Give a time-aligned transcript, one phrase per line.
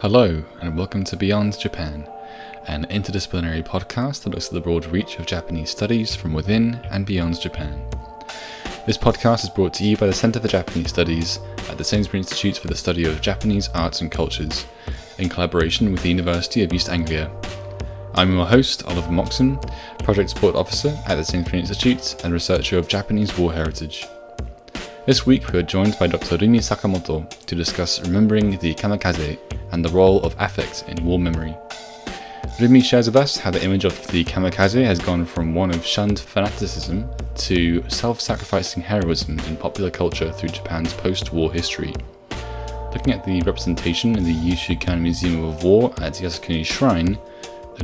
[0.00, 2.08] Hello, and welcome to Beyond Japan,
[2.68, 7.04] an interdisciplinary podcast that looks at the broad reach of Japanese studies from within and
[7.04, 7.82] beyond Japan.
[8.86, 12.20] This podcast is brought to you by the Centre for Japanese Studies at the Sainsbury
[12.20, 14.66] Institute for the Study of Japanese Arts and Cultures,
[15.18, 17.28] in collaboration with the University of East Anglia.
[18.14, 19.58] I'm your host, Oliver Moxon,
[20.04, 24.06] Project Support Officer at the Sainsbury Institute and researcher of Japanese war heritage.
[25.08, 26.36] This week we are joined by Dr.
[26.36, 29.38] Rumi Sakamoto to discuss remembering the kamikaze
[29.72, 31.56] and the role of affect in war memory.
[32.60, 35.82] Rumi shares with us how the image of the kamikaze has gone from one of
[35.82, 41.94] shunned fanaticism to self sacrificing heroism in popular culture through Japan's post war history.
[42.92, 47.18] Looking at the representation in the Yushukan Museum of War at Yasukuni Shrine,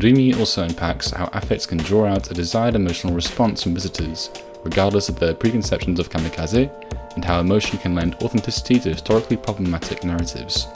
[0.02, 4.28] Rumi also unpacks how affects can draw out a desired emotional response from visitors,
[4.62, 6.70] regardless of their preconceptions of kamikaze,
[7.14, 10.68] and how emotion can lend authenticity to historically problematic narratives.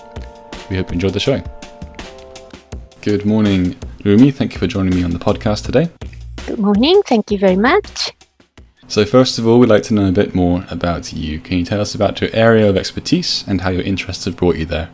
[0.70, 1.42] We hope you enjoyed the show.
[3.02, 4.30] Good morning, Rumi.
[4.30, 5.88] Thank you for joining me on the podcast today.
[6.46, 7.02] Good morning.
[7.07, 8.13] Thank you very much.
[8.87, 11.40] So, first of all, we'd like to know a bit more about you.
[11.40, 14.57] Can you tell us about your area of expertise and how your interests have brought
[14.57, 14.88] you there?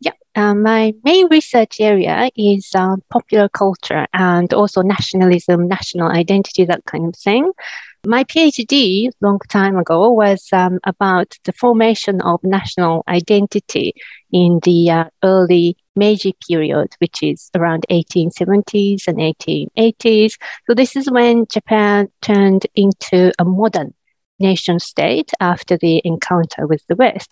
[0.00, 6.64] Yeah, uh, my main research area is uh, popular culture and also nationalism, national identity,
[6.64, 7.50] that kind of thing.
[8.06, 13.94] My PhD long time ago was um, about the formation of national identity
[14.30, 20.36] in the uh, early Meiji period, which is around 1870s and 1880s.
[20.66, 23.94] So this is when Japan turned into a modern
[24.38, 27.30] nation state after the encounter with the West.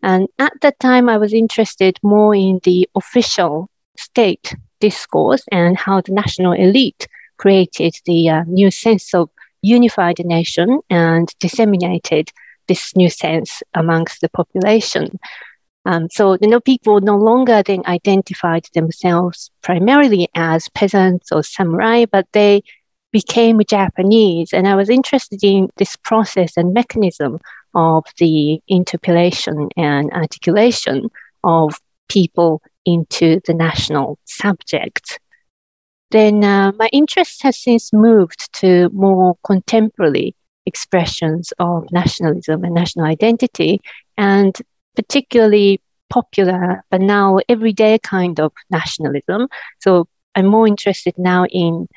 [0.00, 6.02] And at that time, I was interested more in the official state discourse and how
[6.02, 9.28] the national elite created the uh, new sense of
[9.64, 12.30] unified a nation and disseminated
[12.68, 15.18] this new sense amongst the population.
[15.86, 22.06] Um, so, you know, people no longer then identified themselves primarily as peasants or samurai,
[22.10, 22.62] but they
[23.12, 24.52] became Japanese.
[24.52, 27.38] And I was interested in this process and mechanism
[27.74, 31.10] of the interpellation and articulation
[31.42, 31.74] of
[32.08, 35.20] people into the national subject.
[36.10, 43.06] Then uh, my interest has since moved to more contemporary expressions of nationalism and national
[43.06, 43.80] identity.
[44.16, 44.56] And
[44.94, 49.48] particularly popular, but now everyday kind of nationalism.
[49.80, 51.88] So I'm more interested now in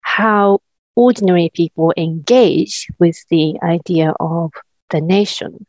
[0.00, 0.60] how
[0.96, 4.52] ordinary people engage with the idea of
[4.90, 5.66] the nation.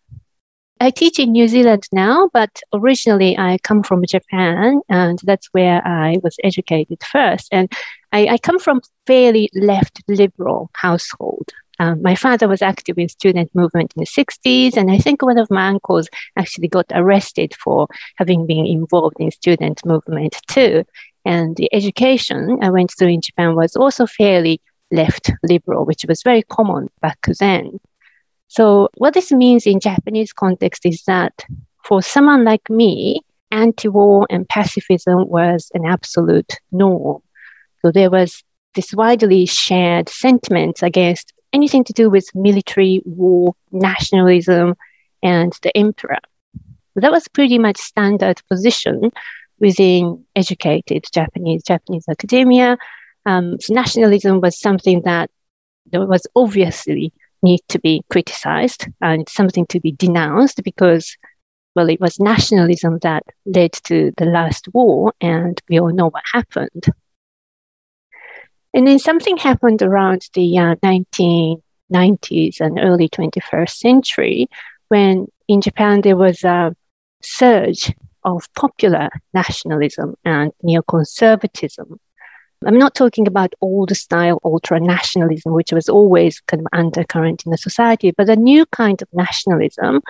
[0.84, 5.82] I teach in New Zealand now, but originally I come from Japan, and that's where
[5.88, 7.48] I was educated first.
[7.54, 7.72] And
[8.12, 11.48] I, I come from fairly left liberal household.
[11.80, 15.38] Um, my father was active in student movement in the 60s, and I think one
[15.38, 20.84] of my uncles actually got arrested for having been involved in student movement too.
[21.24, 24.60] And the education I went through in Japan was also fairly
[24.92, 27.80] left liberal, which was very common back then.
[28.54, 31.34] So, what this means in Japanese context is that
[31.84, 37.24] for someone like me, anti war and pacifism was an absolute norm.
[37.82, 38.44] So, there was
[38.76, 44.76] this widely shared sentiment against anything to do with military, war, nationalism,
[45.24, 46.20] and the emperor.
[46.96, 49.10] That was pretty much standard position
[49.60, 52.78] within educated Japanese Japanese academia.
[53.26, 55.32] Um, so nationalism was something that
[55.92, 57.12] was obviously
[57.44, 61.18] need to be criticized and something to be denounced because
[61.76, 66.24] well it was nationalism that led to the last war and we all know what
[66.32, 66.86] happened
[68.74, 74.48] and then something happened around the uh, 1990s and early 21st century
[74.88, 76.76] when in Japan there was a
[77.22, 77.94] surge
[78.24, 81.98] of popular nationalism and neoconservatism.
[82.66, 87.52] I'm not talking about old style ultra nationalism, which was always kind of undercurrent in
[87.52, 90.02] the society, but a new kind of nationalism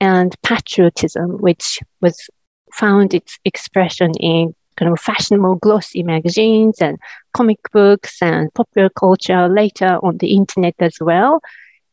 [0.00, 2.28] and patriotism, which was
[2.72, 6.98] found its expression in kind of fashionable glossy magazines and
[7.34, 11.40] comic books and popular culture later on the internet as well.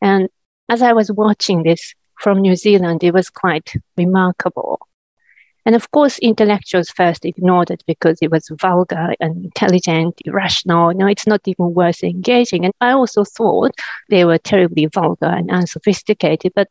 [0.01, 0.29] And
[0.69, 4.79] as I was watching this from New Zealand, it was quite remarkable.
[5.67, 10.93] And of course, intellectuals first ignored it because it was vulgar and intelligent, irrational.
[10.93, 12.63] No, it's not even worth engaging.
[12.63, 13.73] And I also thought
[14.09, 16.53] they were terribly vulgar and unsophisticated.
[16.55, 16.69] But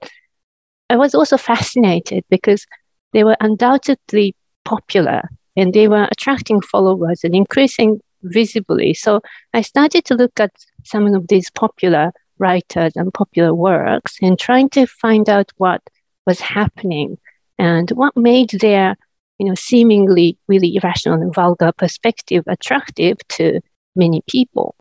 [0.88, 2.66] I was also fascinated because
[3.12, 4.34] they were undoubtedly
[4.64, 8.94] popular and they were attracting followers and increasing visibly.
[8.94, 9.20] So
[9.52, 10.52] I started to look at
[10.84, 15.82] some of these popular writers and popular works and trying to find out what
[16.26, 17.19] was happening
[17.58, 18.97] and what made their
[19.38, 23.61] you know, seemingly really irrational and vulgar perspective attractive to
[23.94, 24.75] many people.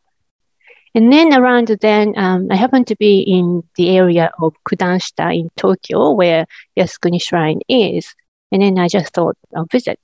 [0.93, 5.49] And then around then, um, I happened to be in the area of Kudanshita in
[5.57, 6.45] Tokyo, where
[6.79, 8.15] Yasukuni Shrine is.
[8.51, 9.99] And then I just thought, I'll visit.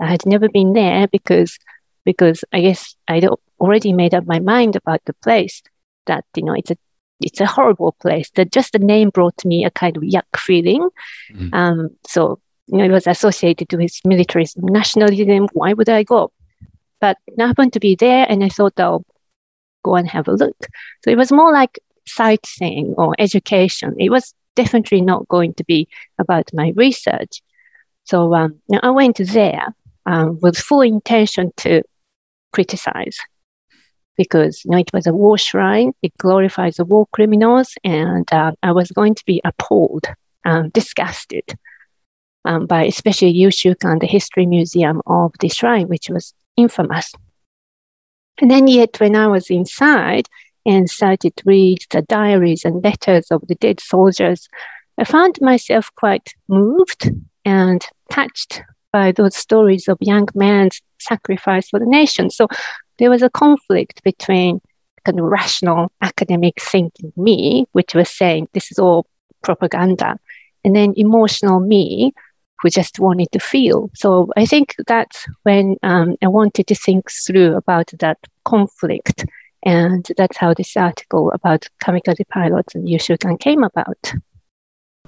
[0.00, 1.58] I had never been there because,
[2.06, 3.28] because I guess I'd
[3.60, 5.62] already made up my mind about the place
[6.06, 6.76] that, you know, it's a,
[7.20, 10.88] it's a horrible place that just the name brought me a kind of yuck feeling.
[11.32, 11.54] Mm.
[11.54, 15.48] Um, so, you know, it was associated with militarism, nationalism.
[15.52, 16.32] Why would I go?
[17.00, 19.04] But I happened to be there and I thought, I'll
[19.82, 20.56] go and have a look.
[21.02, 23.94] So it was more like sightseeing or education.
[23.98, 25.88] It was definitely not going to be
[26.18, 27.42] about my research.
[28.04, 29.74] So um, I went there
[30.06, 31.82] um, with full intention to
[32.52, 33.18] criticize
[34.20, 35.94] because you know, it was a war shrine.
[36.02, 40.08] It glorifies the war criminals, and uh, I was going to be appalled,
[40.44, 41.56] um, disgusted
[42.44, 47.14] um, by especially Yushukan, the history museum of the shrine, which was infamous.
[48.42, 50.26] And then yet when I was inside
[50.66, 54.50] and started to read the diaries and letters of the dead soldiers,
[54.98, 57.10] I found myself quite moved
[57.46, 62.30] and touched by those stories of young men's sacrifice for the nation.
[62.30, 62.48] So
[62.98, 64.60] there was a conflict between
[65.04, 69.06] kind of rational academic thinking me, which was saying this is all
[69.42, 70.18] propaganda,
[70.64, 72.12] and then emotional me,
[72.60, 73.90] who just wanted to feel.
[73.94, 79.24] So I think that's when um, I wanted to think through about that conflict.
[79.64, 84.12] And that's how this article about kamikaze pilots and Yushukan came about.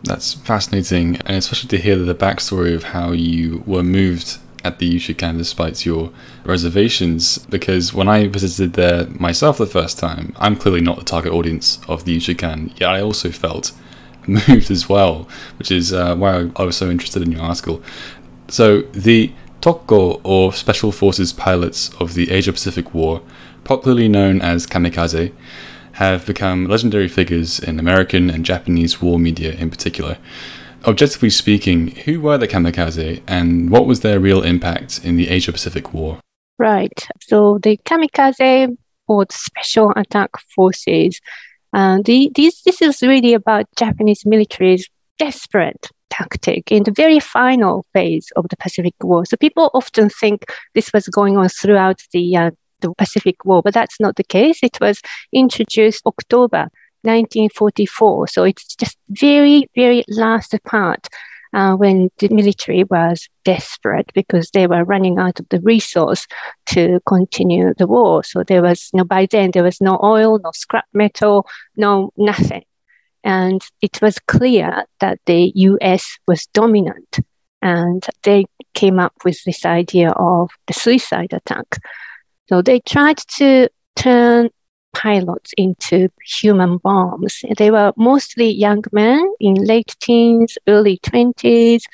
[0.04, 4.96] That's fascinating, and especially to hear the backstory of how you were moved at the
[4.96, 6.12] Yushukan despite your
[6.44, 7.38] reservations.
[7.38, 11.80] Because when I visited there myself the first time, I'm clearly not the target audience
[11.88, 13.72] of the Yushukan, yet I also felt
[14.26, 15.28] moved as well,
[15.58, 17.82] which is uh, why I was so interested in your article.
[18.48, 23.22] So, the Tokko, or Special Forces pilots of the Asia Pacific War,
[23.62, 25.32] popularly known as kamikaze,
[26.02, 30.18] have become legendary figures in American and Japanese war media in particular.
[30.84, 35.52] Objectively speaking, who were the kamikaze and what was their real impact in the Asia
[35.52, 36.18] Pacific War?
[36.58, 37.08] Right.
[37.20, 38.76] So the kamikaze
[39.06, 41.20] or the special attack forces
[41.72, 44.88] uh, the, this, this is really about Japanese military's
[45.18, 49.24] desperate tactic in the very final phase of the Pacific War.
[49.24, 50.44] So people often think
[50.74, 52.50] this was going on throughout the, uh,
[52.82, 54.58] the Pacific War, but that's not the case.
[54.62, 55.00] It was
[55.32, 56.68] introduced October
[57.02, 58.28] 1944.
[58.28, 61.08] So it's just very, very last part
[61.52, 66.26] uh, when the military was desperate because they were running out of the resource
[66.66, 68.24] to continue the war.
[68.24, 71.46] So there was, you know, by then there was no oil, no scrap metal,
[71.76, 72.64] no nothing.
[73.24, 77.20] And it was clear that the US was dominant.
[77.60, 81.78] And they came up with this idea of the suicide attack.
[82.52, 84.50] So they tried to turn
[84.92, 87.42] pilots into human bombs.
[87.56, 91.84] They were mostly young men in late teens, early 20s,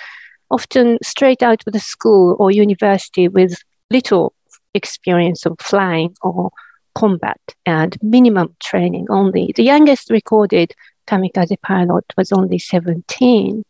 [0.51, 4.35] often straight out of the school or university with little
[4.75, 6.51] experience of flying or
[6.97, 9.53] combat and minimum training only.
[9.55, 10.75] The youngest recorded
[11.07, 13.63] kamikaze pilot was only 17.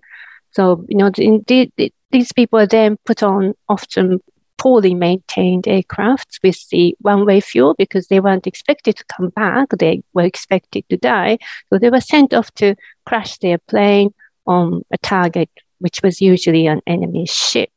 [0.52, 1.70] So, you know, indeed,
[2.10, 4.20] these people are then put on often
[4.58, 9.68] poorly maintained aircrafts with the one way fuel because they weren't expected to come back.
[9.78, 11.38] They were expected to die.
[11.70, 12.74] So they were sent off to
[13.06, 14.12] crash their plane
[14.46, 17.70] on a target, which was usually an enemy ship.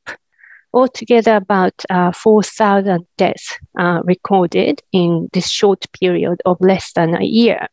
[0.73, 7.25] Altogether, about uh, 4,000 deaths uh, recorded in this short period of less than a
[7.25, 7.67] year.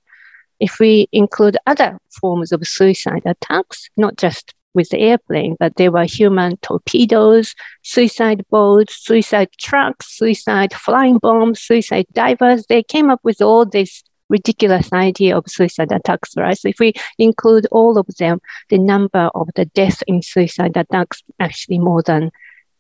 [0.59, 5.91] If we include other forms of suicide attacks, not just with the airplane, but there
[5.91, 12.67] were human torpedoes, suicide boats, suicide trucks, suicide flying bombs, suicide divers.
[12.67, 16.57] They came up with all this ridiculous idea of suicide attacks, right?
[16.57, 21.23] So if we include all of them, the number of the deaths in suicide attacks
[21.41, 22.31] actually more than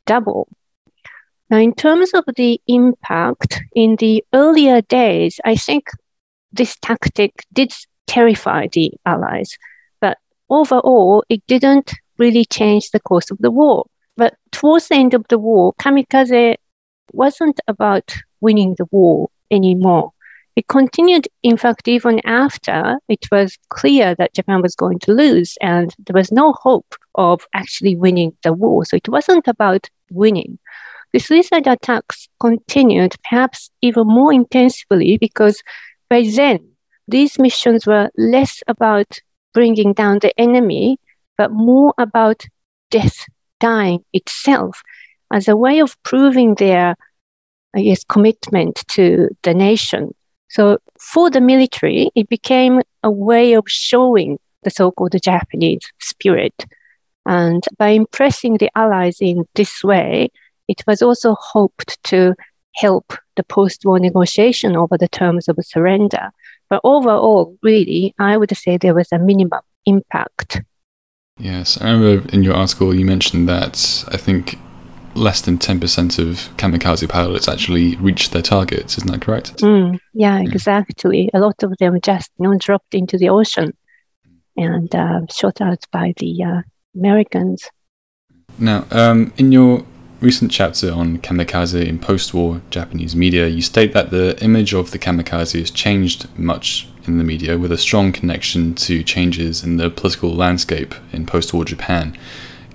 [0.06, 0.48] double.
[1.50, 5.88] Now, in terms of the impact in the earlier days, I think
[6.52, 7.72] this tactic did
[8.06, 9.56] terrify the Allies
[10.50, 13.86] overall, it didn't really change the course of the war.
[14.16, 16.56] But towards the end of the war, kamikaze
[17.12, 20.12] wasn't about winning the war anymore.
[20.56, 25.56] It continued, in fact, even after it was clear that Japan was going to lose
[25.60, 28.84] and there was no hope of actually winning the war.
[28.84, 30.58] So it wasn't about winning.
[31.12, 35.62] The suicide attacks continued perhaps even more intensively because
[36.10, 36.72] by then
[37.06, 39.20] these missions were less about
[39.54, 40.98] bringing down the enemy,
[41.36, 42.44] but more about
[42.90, 43.24] death
[43.60, 44.82] dying itself
[45.32, 46.96] as a way of proving their,
[47.74, 50.14] I guess, commitment to the nation.
[50.48, 56.64] So for the military, it became a way of showing the so-called Japanese spirit.
[57.26, 60.30] And by impressing the Allies in this way,
[60.66, 62.34] it was also hoped to
[62.76, 66.30] help the post-war negotiation over the terms of surrender.
[66.70, 70.62] But overall, really, I would say there was a minimum impact.
[71.38, 74.58] Yes, I remember in your article you mentioned that I think
[75.14, 78.98] less than 10% of kamikaze pilots actually reached their targets.
[78.98, 79.56] Isn't that correct?
[79.58, 81.30] Mm, yeah, exactly.
[81.34, 83.76] A lot of them just you know, dropped into the ocean
[84.56, 86.62] and uh, shot out by the uh,
[86.94, 87.68] Americans.
[88.58, 89.84] Now, um, in your
[90.20, 94.90] recent chapter on kamikaze in post war Japanese media, you state that the image of
[94.90, 99.76] the kamikaze has changed much in the media with a strong connection to changes in
[99.76, 102.16] the political landscape in post war Japan.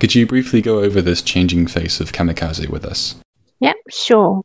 [0.00, 3.14] Could you briefly go over this changing face of kamikaze with us?
[3.60, 4.42] Yeah, sure.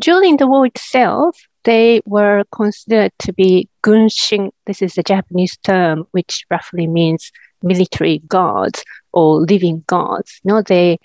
[0.00, 4.50] During the war itself, they were considered to be gunshin.
[4.66, 7.30] This is a Japanese term which roughly means
[7.62, 10.40] military gods or living gods.
[10.44, 10.98] You know, they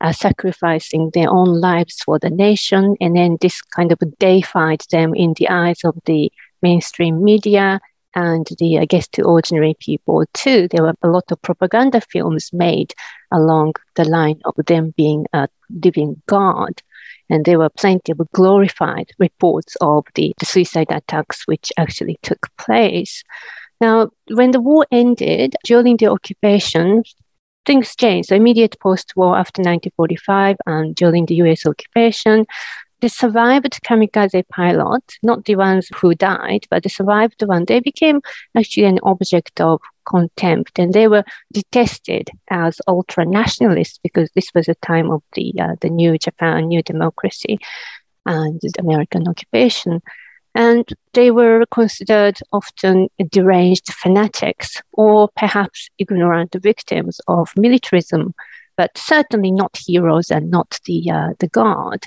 [0.00, 5.14] are sacrificing their own lives for the nation, and then this kind of deified them
[5.14, 6.30] in the eyes of the
[6.62, 7.80] mainstream media
[8.14, 10.68] and the I guess to ordinary people too.
[10.68, 12.94] There were a lot of propaganda films made
[13.30, 16.82] along the line of them being a living god.
[17.30, 22.48] And there were plenty of glorified reports of the, the suicide attacks which actually took
[22.56, 23.22] place.
[23.80, 27.04] Now, when the war ended, during the occupation,
[27.68, 28.30] things changed.
[28.30, 32.46] So immediate post-war after 1945 and during the US occupation,
[33.00, 38.20] the survived kamikaze pilots, not the ones who died, but the survived one, they became
[38.56, 44.66] actually an object of contempt and they were detested as ultra nationalists because this was
[44.68, 47.58] a time of the, uh, the new Japan, new democracy
[48.24, 50.00] and the American occupation.
[50.54, 58.34] And they were considered often deranged fanatics or perhaps ignorant victims of militarism,
[58.76, 62.04] but certainly not heroes and not the, uh, the god.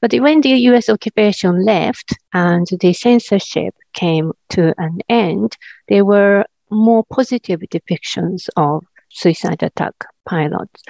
[0.00, 5.56] But when the US occupation left and the censorship came to an end,
[5.88, 9.94] there were more positive depictions of suicide attack
[10.26, 10.82] pilots.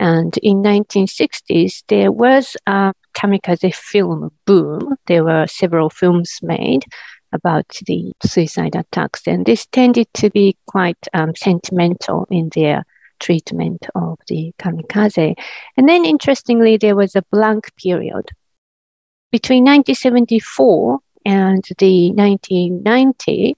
[0.00, 4.96] And in 1960s, there was a kamikaze film boom.
[5.06, 6.84] There were several films made
[7.32, 12.84] about the suicide attacks, and this tended to be quite um, sentimental in their
[13.20, 15.34] treatment of the kamikaze.
[15.76, 18.30] And then, interestingly, there was a blank period
[19.34, 23.56] between 1974 and the 1990,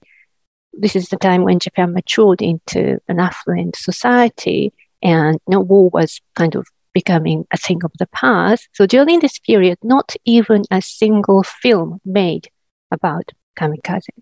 [0.73, 4.73] this is the time when Japan matured into an affluent society
[5.03, 6.65] and no war was kind of
[7.01, 8.69] becoming a thing of the past.
[8.73, 12.45] So during this period, not even a single film made
[12.91, 13.25] about
[13.59, 14.17] kamikaze.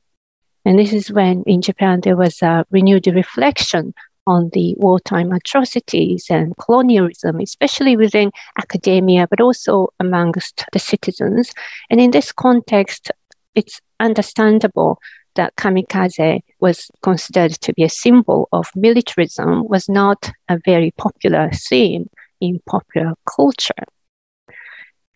[0.65, 3.93] And this is when in Japan there was a renewed reflection
[4.27, 11.53] on the wartime atrocities and colonialism, especially within academia, but also amongst the citizens.
[11.89, 13.11] And in this context,
[13.53, 14.99] it's understandable
[15.35, 21.49] that kamikaze was considered to be a symbol of militarism was not a very popular
[21.53, 22.09] theme
[22.41, 23.73] in popular culture.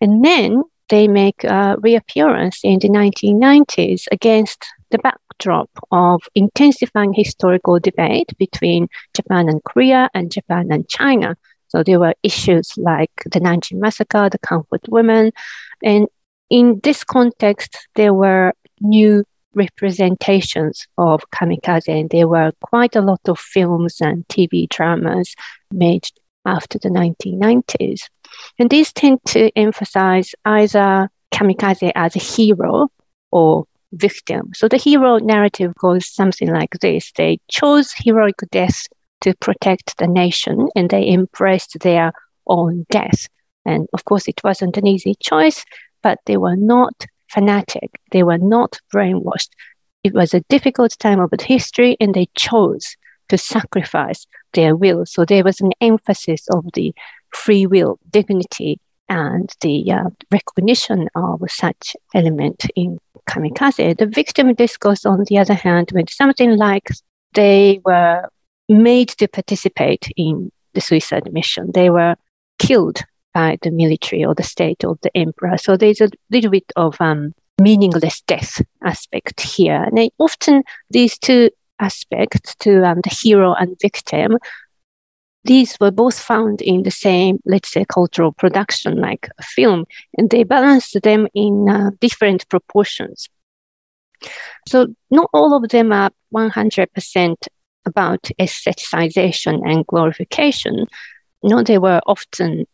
[0.00, 7.78] And then they make a reappearance in the 1990s against the backdrop of intensifying historical
[7.78, 11.36] debate between Japan and Korea and Japan and China.
[11.68, 15.30] So there were issues like the Nanjing massacre, the comfort women.
[15.84, 16.08] And
[16.50, 19.24] in this context, there were new
[19.54, 25.34] representations of kamikaze, and there were quite a lot of films and TV dramas
[25.70, 26.08] made
[26.44, 28.02] after the 1990s.
[28.58, 32.88] And these tend to emphasize either kamikaze as a hero
[33.30, 34.50] or victim.
[34.54, 38.86] So the hero narrative goes something like this they chose heroic death
[39.22, 42.12] to protect the nation and they embraced their
[42.46, 43.28] own death.
[43.66, 45.64] And of course, it wasn't an easy choice,
[46.02, 49.50] but they were not fanatic, they were not brainwashed.
[50.02, 52.96] It was a difficult time of history, and they chose
[53.30, 55.06] to sacrifice their will.
[55.06, 56.94] So there was an emphasis of the
[57.32, 63.98] free will, dignity, and the uh, recognition of such element in kamikaze.
[63.98, 66.88] The victim discourse, on the other hand, went something like
[67.34, 68.28] they were
[68.68, 71.70] made to participate in the suicide mission.
[71.74, 72.14] They were
[72.58, 73.00] killed
[73.34, 75.58] by the military or the state or the emperor.
[75.58, 79.84] So there's a little bit of um, meaningless death aspect here.
[79.84, 84.38] And often these two aspects to um, the hero and victim
[85.44, 89.86] these were both found in the same, let's say, cultural production like film,
[90.18, 93.28] and they balanced them in uh, different proportions.
[94.68, 97.36] So not all of them are 100%
[97.86, 100.86] about aestheticization and glorification.
[101.42, 102.66] No, they were often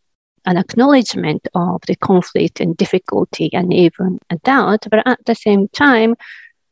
[0.45, 5.69] an acknowledgement of the conflict and difficulty and even a doubt, but at the same
[5.69, 6.15] time,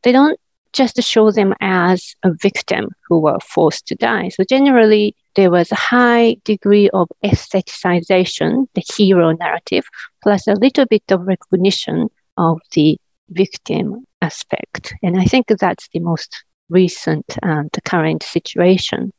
[0.02, 0.38] they don't
[0.76, 4.28] just to show them as a victim who were forced to die.
[4.28, 9.86] So generally, there was a high degree of aestheticization, the hero narrative,
[10.22, 12.98] plus a little bit of recognition of the
[13.30, 14.94] victim aspect.
[15.02, 19.12] And I think that's the most recent and current situation.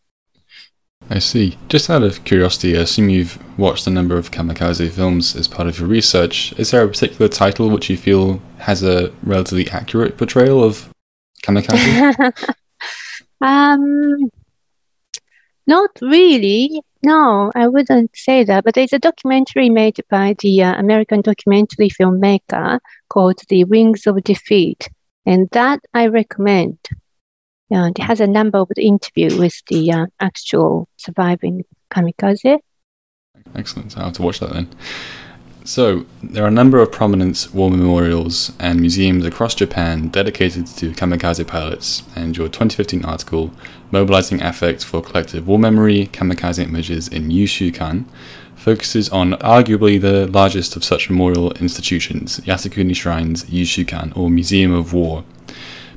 [1.09, 1.57] I see.
[1.69, 5.67] Just out of curiosity, I assume you've watched a number of kamikaze films as part
[5.67, 6.53] of your research.
[6.57, 10.89] Is there a particular title which you feel has a relatively accurate portrayal of
[11.43, 12.33] kamikaze?
[13.41, 14.29] um,
[15.67, 16.81] not really.
[17.03, 18.63] No, I wouldn't say that.
[18.63, 22.79] But there's a documentary made by the uh, American documentary filmmaker
[23.09, 24.89] called The Wings of Defeat.
[25.25, 26.79] And that I recommend.
[27.69, 32.59] Yeah, it has a number of interviews with the uh, actual surviving kamikaze.
[33.53, 33.97] Excellent.
[33.97, 34.69] I'll have to watch that then.
[35.67, 40.93] So, there are a number of prominent war memorials and museums across Japan dedicated to
[40.93, 43.51] kamikaze pilots, and your 2015 article,
[43.91, 48.05] Mobilizing Affect for Collective War Memory Kamikaze Images in Yushukan,
[48.55, 54.93] focuses on arguably the largest of such memorial institutions, Yasukuni Shrines Yushukan, or Museum of
[54.93, 55.25] War.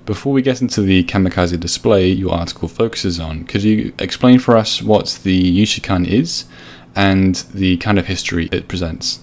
[0.04, 4.56] Before we get into the kamikaze display your article focuses on, could you explain for
[4.56, 6.46] us what the Yushukan is
[6.96, 9.20] and the kind of history it presents?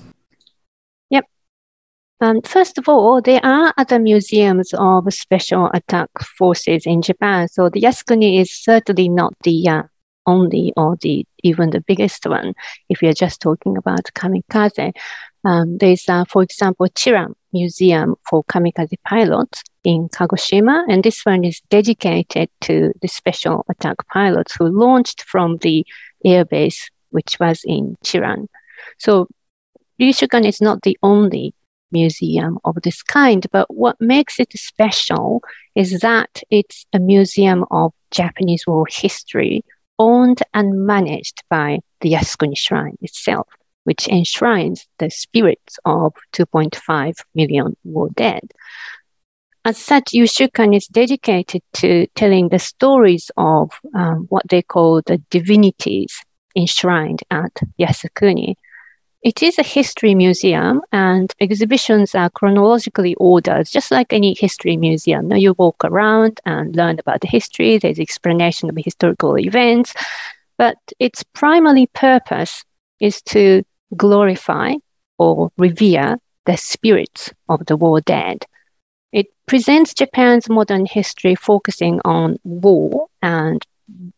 [2.20, 7.48] Um, first of all, there are other museums of special attack forces in Japan.
[7.48, 9.84] So the Yasukuni is certainly not the uh,
[10.26, 12.54] only or the even the biggest one.
[12.90, 14.94] If you're just talking about kamikaze,
[15.46, 21.46] um, there's, uh, for example, Chiran Museum for Kamikaze pilots in Kagoshima, and this one
[21.46, 25.86] is dedicated to the special attack pilots who launched from the
[26.26, 28.48] airbase, which was in Chiran.
[28.98, 29.28] So
[30.02, 31.54] Yushukan is not the only
[31.92, 33.46] museum of this kind.
[33.52, 35.42] But what makes it special
[35.76, 39.64] is that it's a museum of Japanese war history
[40.00, 43.48] owned and managed by the Yasukuni Shrine itself,
[43.84, 48.52] which enshrines the spirits of 2.5 million war dead.
[49.66, 55.18] As such, Yushukan is dedicated to telling the stories of um, what they call the
[55.30, 56.24] divinities
[56.56, 58.56] enshrined at Yasukuni.
[59.24, 65.32] It is a history museum and exhibitions are chronologically ordered, just like any history museum.
[65.32, 69.94] You walk around and learn about the history, there's explanation of historical events,
[70.58, 72.64] but its primary purpose
[73.00, 73.64] is to
[73.96, 74.74] glorify
[75.18, 78.46] or revere the spirits of the war dead.
[79.12, 83.66] It presents Japan's modern history focusing on war and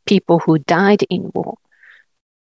[0.06, 1.56] people who died in war.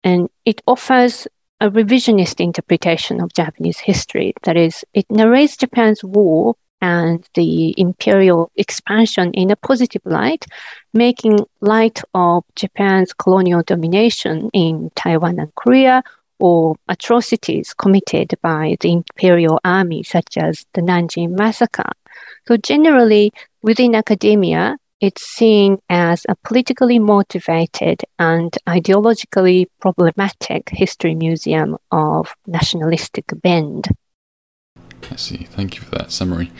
[0.03, 1.27] And it offers
[1.63, 4.33] a revisionist interpretation of Japanese history.
[4.43, 10.45] That is, it narrates Japan's war and the imperial expansion in a positive light,
[10.93, 16.03] making light of Japan's colonial domination in Taiwan and Korea
[16.37, 21.93] or atrocities committed by the imperial army, such as the Nanjing massacre.
[22.45, 31.77] So, generally, within academia, it's seen as a politically motivated and ideologically problematic history museum
[31.91, 33.89] of nationalistic bend.
[35.11, 35.43] I see.
[35.51, 36.53] Thank you for that summary.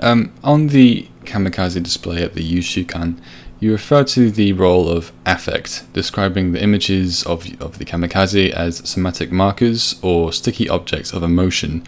[0.00, 3.18] Um, on the kamikaze display at the Yushukan,
[3.60, 8.88] you refer to the role of affect, describing the images of, of the kamikaze as
[8.88, 11.86] somatic markers or sticky objects of emotion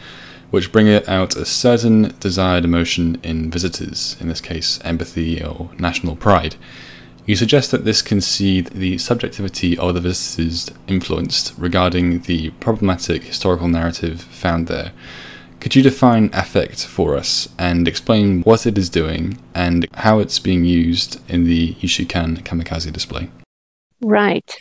[0.54, 6.14] which bring out a certain desired emotion in visitors, in this case, empathy or national
[6.14, 6.54] pride.
[7.26, 13.24] You suggest that this can see the subjectivity of the visitors influenced regarding the problematic
[13.24, 14.92] historical narrative found there.
[15.58, 20.38] Could you define affect for us and explain what it is doing and how it's
[20.38, 23.28] being used in the Yushukan kamikaze display?
[24.00, 24.54] Right.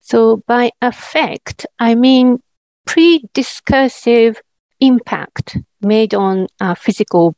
[0.00, 2.40] So, by affect, I mean
[2.86, 4.40] pre discursive
[4.80, 7.34] impact made on a physical,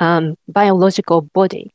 [0.00, 1.72] um, biological body.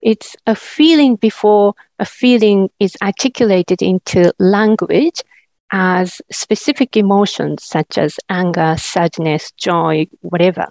[0.00, 5.22] It's a feeling before a feeling is articulated into language
[5.72, 10.66] as specific emotions such as anger, sadness, joy, whatever.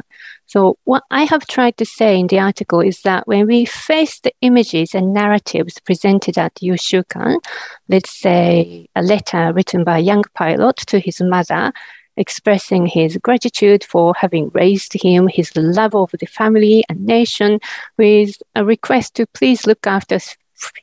[0.46, 4.20] So, what I have tried to say in the article is that when we face
[4.20, 7.38] the images and narratives presented at Yushukan,
[7.88, 11.72] let's say a letter written by a young pilot to his mother,
[12.20, 17.60] expressing his gratitude for having raised him, his love of the family and nation,
[17.98, 20.20] with a request to please look after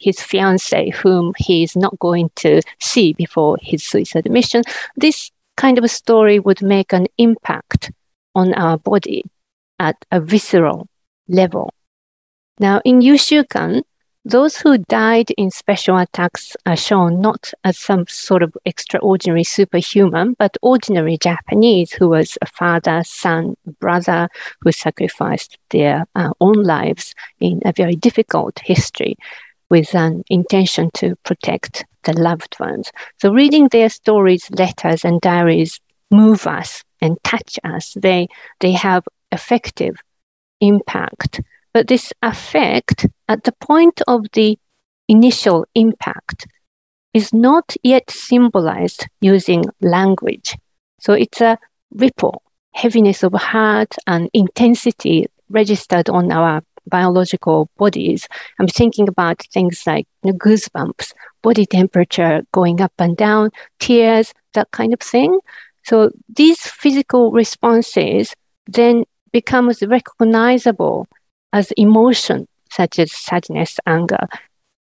[0.01, 4.63] his fiancee, whom he is not going to see before his suicide mission.
[4.97, 7.93] This kind of a story would make an impact
[8.35, 9.25] on our body
[9.79, 10.89] at a visceral
[11.29, 11.73] level.
[12.59, 13.83] Now, in Yushukan,
[14.27, 20.35] those who died in special attacks are shown not as some sort of extraordinary superhuman,
[20.37, 24.29] but ordinary Japanese who was a father, son, brother
[24.63, 29.15] who sacrificed their uh, own lives in a very difficult history
[29.71, 32.91] with an intention to protect the loved ones.
[33.19, 35.79] So reading their stories, letters, and diaries
[36.11, 37.95] move us and touch us.
[37.95, 38.27] They,
[38.59, 39.95] they have affective
[40.61, 41.41] impact.
[41.77, 44.59] But this affect at the point of the
[45.09, 46.47] initial impact
[47.13, 50.57] is not yet symbolized using language.
[51.01, 51.59] So it's a
[51.91, 52.41] ripple,
[52.73, 58.27] heaviness of heart and intensity registered on our biological bodies.
[58.59, 61.13] I'm thinking about things like you know, goosebumps,
[61.43, 65.41] body temperature going up and down, tears, that kind of thing.
[65.85, 68.35] So these physical responses
[68.67, 71.07] then becomes recognizable
[71.57, 74.25] as emotion, such as sadness, anger,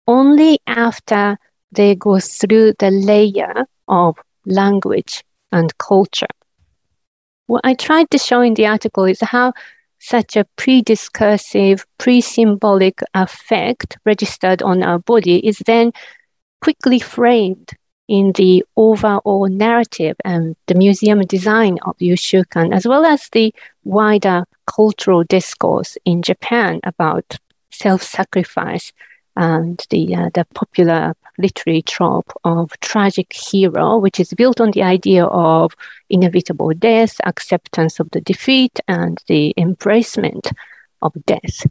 [0.08, 1.38] only after
[1.72, 6.34] they go through the layer of language and culture.
[7.48, 9.54] What I tried to show in the article is how
[10.00, 15.92] such a pre-discursive, pre-symbolic affect registered on our body is then
[16.62, 17.70] quickly framed
[18.08, 23.54] in the overall narrative and the museum design of Yushukan, as well as the
[23.86, 27.38] wider cultural discourse in Japan about
[27.72, 28.92] self-sacrifice
[29.38, 34.84] and the uh, the popular literary trope of tragic hero, which is built on the
[34.84, 35.76] idea of
[36.10, 40.52] inevitable death, acceptance of the defeat, and the embracement
[41.02, 41.68] of death.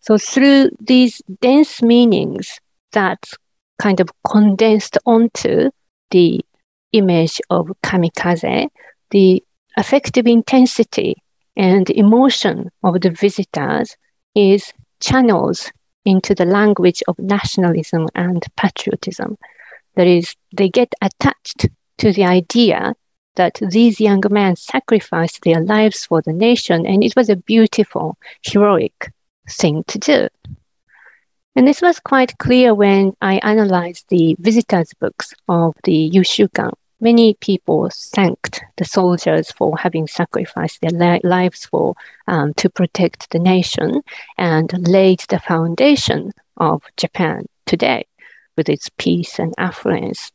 [0.00, 2.60] So through these dense meanings
[2.92, 3.24] that
[3.78, 5.70] kind of condensed onto
[6.10, 6.40] the
[6.92, 8.68] image of kamikaze,
[9.10, 9.44] the
[9.76, 11.16] affective intensity
[11.56, 13.96] and emotion of the visitors
[14.34, 15.72] is channels
[16.04, 19.36] into the language of nationalism and patriotism.
[19.96, 22.94] That is, they get attached to the idea
[23.36, 28.16] that these young men sacrificed their lives for the nation, and it was a beautiful,
[28.42, 29.12] heroic
[29.48, 30.28] thing to do.
[31.54, 36.72] And this was quite clear when I analyzed the visitors' books of the Yushukan.
[36.98, 41.94] Many people thanked the soldiers for having sacrificed their li- lives for
[42.26, 44.00] um, to protect the nation
[44.38, 48.06] and laid the foundation of Japan today
[48.56, 50.32] with its peace and affluence.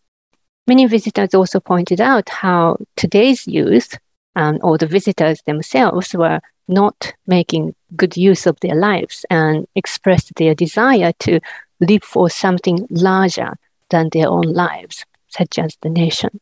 [0.67, 3.97] Many visitors also pointed out how today's youth
[4.35, 10.35] um, or the visitors themselves were not making good use of their lives and expressed
[10.35, 11.39] their desire to
[11.79, 13.57] live for something larger
[13.89, 16.39] than their own lives, such as the nation.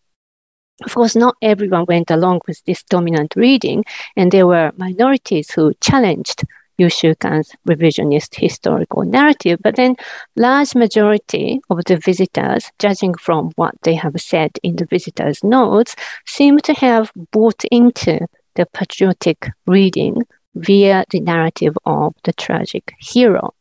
[0.85, 3.83] Of course, not everyone went along with this dominant reading,
[4.15, 6.43] and there were minorities who challenged
[6.79, 9.95] Yushukan's revisionist historical narrative, but then
[10.37, 15.95] large majority of the visitors, judging from what they have said in the visitors' notes,
[16.25, 18.19] seem to have bought into
[18.55, 20.23] the patriotic reading
[20.55, 23.53] via the narrative of the tragic hero.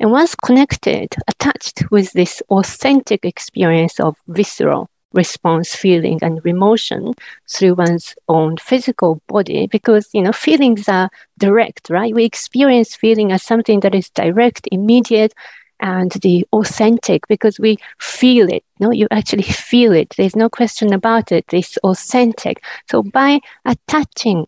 [0.00, 7.14] And once connected, attached with this authentic experience of visceral response, feeling, and emotion
[7.48, 12.14] through one's own physical body, because you know feelings are direct, right?
[12.14, 15.34] We experience feeling as something that is direct, immediate,
[15.80, 18.64] and the authentic because we feel it.
[18.80, 20.14] No, you actually feel it.
[20.16, 21.44] There's no question about it.
[21.52, 22.62] It's authentic.
[22.90, 24.46] So by attaching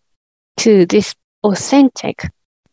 [0.57, 2.29] to this authentic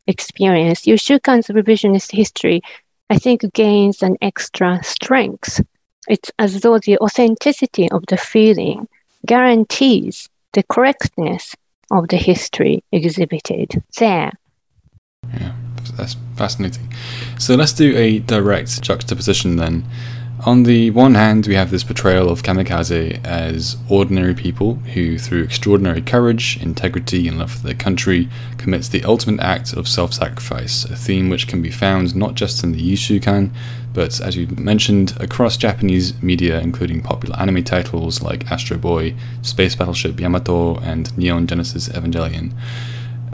[0.06, 2.62] experience, Yushukan's revisionist history,
[3.10, 5.60] I think, gains an extra strength.
[6.08, 8.88] It's as though the authenticity of the feeling
[9.24, 11.54] guarantees the correctness
[11.90, 14.32] of the history exhibited there.
[15.32, 15.52] Yeah
[15.96, 16.92] that's fascinating.
[17.38, 19.84] So let's do a direct juxtaposition then.
[20.44, 25.44] On the one hand, we have this portrayal of kamikaze as ordinary people who, through
[25.44, 30.84] extraordinary courage, integrity, and love for their country, commits the ultimate act of self sacrifice,
[30.84, 33.50] a theme which can be found not just in the Yushukan,
[33.94, 39.74] but as you mentioned, across Japanese media, including popular anime titles like Astro Boy, Space
[39.76, 42.52] Battleship Yamato, and Neon Genesis Evangelion.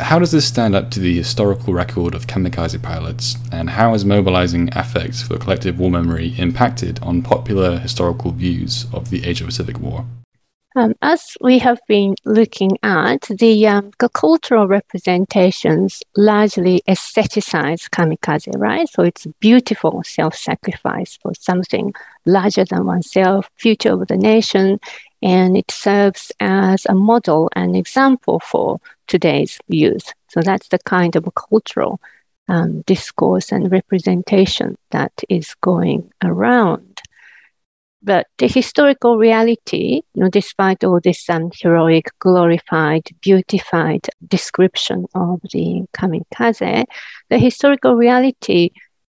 [0.01, 4.05] How does this stand up to the historical record of kamikaze pilots, and how has
[4.05, 9.81] mobilizing affect for collective war memory impacted on popular historical views of the Asia Pacific
[9.81, 10.07] War?
[10.77, 18.89] Um, as we have been looking at, the, um, cultural representations largely aestheticize kamikaze, right?
[18.89, 21.95] So it's beautiful self sacrifice for something
[22.27, 24.79] larger than oneself, future of the nation,
[25.23, 30.13] and it serves as a model and example for today's youth.
[30.29, 31.99] So that's the kind of cultural
[32.49, 36.88] um, discourse and representation that is going around.
[38.03, 45.41] But the historical reality, you know, despite all this um, heroic, glorified, beautified description of
[45.53, 46.85] the kamikaze,
[47.29, 48.71] the historical reality,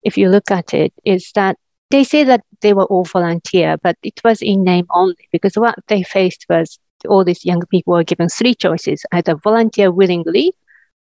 [0.04, 1.58] if you look at it, is that
[1.92, 5.76] they say that they were all volunteer, but it was in name only because what
[5.88, 10.54] they faced was all these young people were given three choices either volunteer willingly,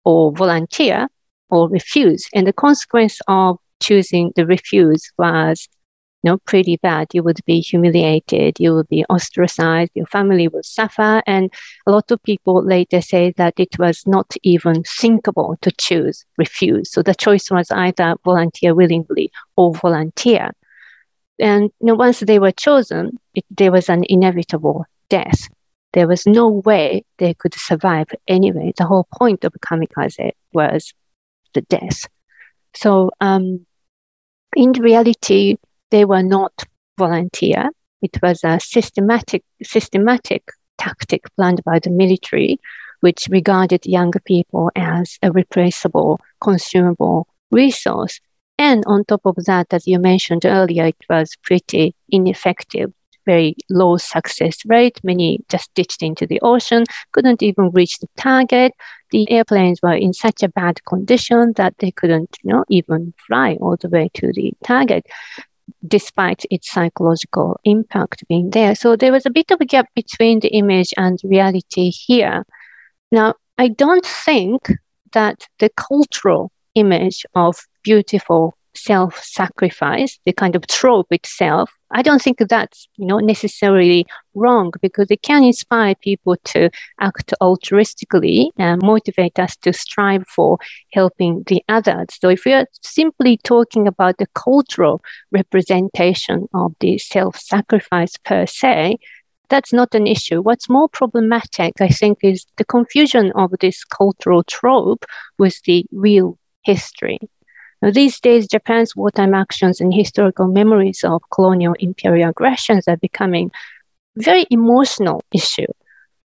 [0.04, 1.08] or volunteer,
[1.50, 2.26] or refuse.
[2.34, 5.68] And the consequence of choosing the refuse was
[6.22, 7.08] you know, pretty bad.
[7.12, 11.22] You would be humiliated, you would be ostracized, your family would suffer.
[11.26, 11.52] And
[11.86, 16.90] a lot of people later say that it was not even thinkable to choose refuse.
[16.90, 20.52] So the choice was either volunteer willingly or volunteer.
[21.38, 25.48] And you know, once they were chosen, it, there was an inevitable death.
[25.92, 28.72] There was no way they could survive anyway.
[28.76, 30.94] The whole point of kamikaze was
[31.52, 32.06] the death.
[32.74, 33.66] So, um,
[34.56, 35.56] in reality,
[35.92, 36.64] they were not
[36.98, 37.70] volunteer.
[38.00, 40.42] It was a systematic, systematic
[40.78, 42.58] tactic planned by the military,
[43.00, 48.18] which regarded young people as a replaceable, consumable resource.
[48.58, 52.92] And on top of that, as you mentioned earlier, it was pretty ineffective,
[53.26, 54.98] very low success rate.
[55.04, 58.72] Many just ditched into the ocean, couldn't even reach the target.
[59.10, 63.58] The airplanes were in such a bad condition that they couldn't, you know, even fly
[63.60, 65.04] all the way to the target
[65.86, 68.74] despite its psychological impact being there.
[68.74, 72.44] So there was a bit of a gap between the image and reality here.
[73.10, 74.68] Now, I don't think
[75.12, 82.22] that the cultural image of beautiful self sacrifice, the kind of trope itself, I don't
[82.22, 88.82] think that's you know necessarily wrong because it can inspire people to act altruistically and
[88.82, 90.58] motivate us to strive for
[90.92, 92.06] helping the others.
[92.18, 98.96] So if we are simply talking about the cultural representation of the self-sacrifice per se,
[99.50, 100.40] that's not an issue.
[100.40, 105.04] What's more problematic, I think, is the confusion of this cultural trope
[105.38, 107.18] with the real history.
[107.82, 113.50] These days, Japan's wartime actions and historical memories of colonial imperial aggressions are becoming
[114.16, 115.66] very emotional issue.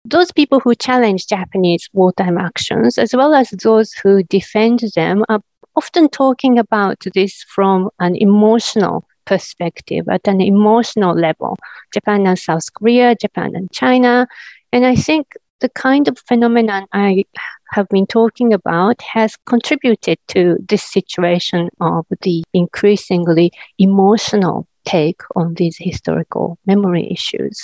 [0.03, 5.41] Those people who challenge Japanese wartime actions, as well as those who defend them, are
[5.75, 11.57] often talking about this from an emotional perspective, at an emotional level.
[11.93, 14.27] Japan and South Korea, Japan and China.
[14.71, 17.25] And I think the kind of phenomenon I
[17.71, 25.55] have been talking about has contributed to this situation of the increasingly emotional take on
[25.55, 27.61] these historical memory issues.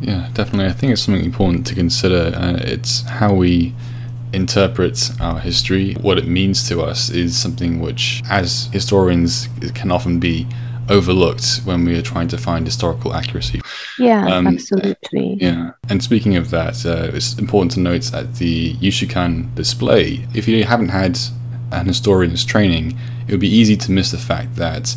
[0.00, 0.66] Yeah, definitely.
[0.66, 2.32] I think it's something important to consider.
[2.34, 3.74] Uh, it's how we
[4.32, 10.18] interpret our history, what it means to us, is something which, as historians, can often
[10.18, 10.46] be
[10.88, 13.60] overlooked when we are trying to find historical accuracy.
[13.98, 15.38] Yeah, um, absolutely.
[15.40, 15.72] Yeah.
[15.88, 20.64] And speaking of that, uh, it's important to note that the Yushukan display, if you
[20.64, 21.18] haven't had
[21.72, 24.96] an historian's training, it would be easy to miss the fact that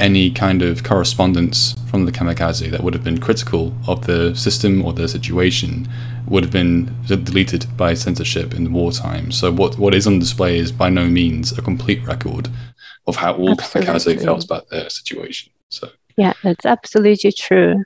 [0.00, 4.84] any kind of correspondence from the kamikaze that would have been critical of the system
[4.84, 5.88] or the situation
[6.26, 9.30] would have been deleted by censorship in the wartime.
[9.30, 12.48] So what what is on display is by no means a complete record
[13.06, 13.92] of how all Absolutely.
[13.92, 15.52] kamikaze felt about their situation.
[15.68, 17.84] So yeah, that's absolutely true.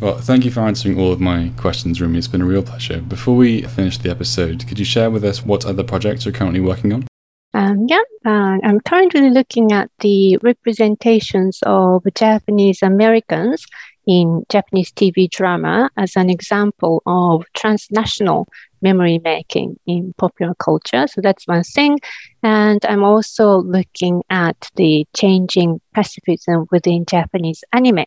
[0.00, 2.18] Well, thank you for answering all of my questions, Rumi.
[2.18, 3.00] It's been a real pleasure.
[3.00, 6.60] Before we finish the episode, could you share with us what other projects you're currently
[6.60, 7.06] working on?
[7.54, 13.64] Um, yeah, uh, I'm currently looking at the representations of Japanese Americans
[14.06, 18.48] in Japanese TV drama as an example of transnational
[18.82, 21.06] memory making in popular culture.
[21.06, 21.98] So that's one thing.
[22.42, 28.04] And I'm also looking at the changing pacifism within Japanese anime.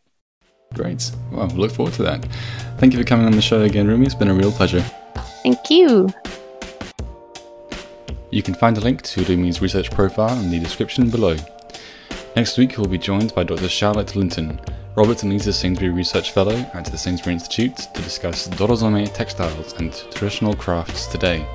[0.73, 1.11] Great.
[1.31, 2.25] Well, look forward to that.
[2.77, 4.05] Thank you for coming on the show again, Rumi.
[4.05, 4.81] It's been a real pleasure.
[5.43, 6.09] Thank you.
[8.31, 11.38] You can find a link to Rumi's research profile in the description below.
[12.35, 13.69] Next week, we'll be joined by Dr.
[13.69, 14.59] Charlotte Linton,
[14.95, 19.93] Robert and Lisa Sainsbury Research Fellow at the Sainsbury Institute to discuss Dorozome textiles and
[20.12, 21.45] traditional crafts today.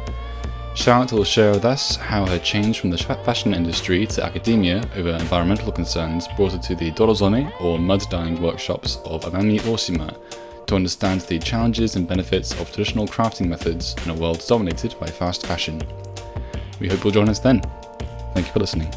[0.75, 5.11] Charlotte will share with us how her change from the fashion industry to academia over
[5.11, 10.15] environmental concerns brought her to the Dorozome or mud dyeing workshops of Amami Oshima
[10.67, 15.07] to understand the challenges and benefits of traditional crafting methods in a world dominated by
[15.07, 15.81] fast fashion.
[16.79, 17.63] We hope you'll join us then.
[18.35, 18.93] Thank you for listening.